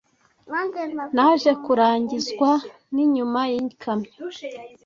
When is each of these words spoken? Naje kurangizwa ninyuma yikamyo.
Naje 1.15 1.51
kurangizwa 1.63 2.49
ninyuma 2.93 3.41
yikamyo. 3.51 4.09